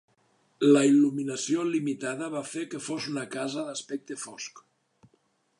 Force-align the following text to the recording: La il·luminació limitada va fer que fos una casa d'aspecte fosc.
La 0.67 0.79
il·luminació 0.91 1.67
limitada 1.75 2.31
va 2.37 2.43
fer 2.55 2.65
que 2.73 2.83
fos 2.89 3.13
una 3.15 3.29
casa 3.39 3.69
d'aspecte 3.71 4.21
fosc. 4.27 4.65